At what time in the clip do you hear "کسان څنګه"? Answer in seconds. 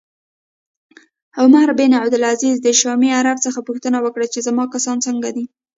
4.73-5.29